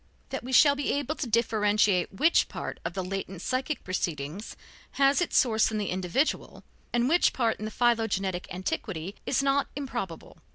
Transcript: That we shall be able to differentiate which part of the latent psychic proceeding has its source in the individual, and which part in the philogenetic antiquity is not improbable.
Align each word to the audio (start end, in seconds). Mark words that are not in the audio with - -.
That 0.29 0.43
we 0.43 0.51
shall 0.51 0.73
be 0.75 0.91
able 0.93 1.13
to 1.13 1.27
differentiate 1.29 2.11
which 2.11 2.47
part 2.47 2.79
of 2.83 2.93
the 2.95 3.03
latent 3.03 3.43
psychic 3.43 3.83
proceeding 3.83 4.41
has 4.93 5.21
its 5.21 5.37
source 5.37 5.69
in 5.69 5.77
the 5.77 5.91
individual, 5.91 6.63
and 6.91 7.07
which 7.07 7.33
part 7.33 7.59
in 7.59 7.65
the 7.65 7.69
philogenetic 7.71 8.47
antiquity 8.51 9.13
is 9.27 9.43
not 9.43 9.67
improbable. 9.75 10.39